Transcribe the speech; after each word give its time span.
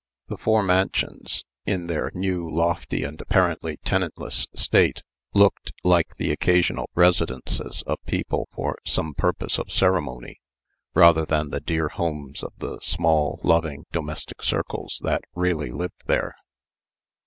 The 0.29 0.37
four 0.39 0.63
mansions, 0.63 1.45
in 1.63 1.85
their 1.85 2.09
new, 2.15 2.49
lofty, 2.49 3.03
and 3.03 3.21
apparently 3.21 3.77
tenantless 3.85 4.47
state, 4.55 5.03
looked, 5.35 5.73
like 5.83 6.15
the 6.17 6.31
occasional 6.31 6.89
residences 6.95 7.83
of 7.85 7.99
people 8.07 8.47
for 8.51 8.79
some 8.83 9.13
purpose 9.13 9.59
of 9.59 9.71
ceremony, 9.71 10.39
rather 10.95 11.23
than 11.23 11.51
the 11.51 11.61
dear 11.61 11.89
homes 11.89 12.41
of 12.41 12.53
the 12.57 12.79
small, 12.79 13.39
loving, 13.43 13.85
domestic 13.91 14.41
circles 14.41 14.99
that 15.03 15.21
really 15.35 15.69
lived 15.69 16.07
there. 16.07 16.33